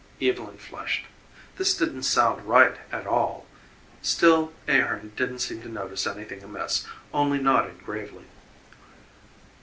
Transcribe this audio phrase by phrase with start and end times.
[0.19, 1.05] Evylyn flushed.
[1.57, 3.45] This didn't sound right at all.
[4.01, 8.25] Still Ahearn didn't seem to notice anything amiss, only nodded gravely.